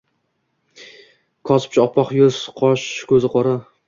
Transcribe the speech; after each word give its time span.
Kosibcha 1.49 1.83
oppoq 1.83 2.13
yuz, 2.21 2.39
qosh-koʼzi 2.63 3.31
qora. 3.37 3.53